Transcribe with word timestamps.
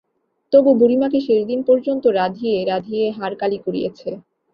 তবু 0.53 0.69
বুড়ি 0.79 0.97
মাকে 0.97 1.19
শেষদিন 1.27 1.59
পর্যন্ত 1.67 2.03
রাঁধিয়ে 2.19 2.57
রাঁধিয়ে 2.65 3.05
হাড় 3.17 3.35
কালি 3.41 3.57
করিয়েছে। 3.65 4.09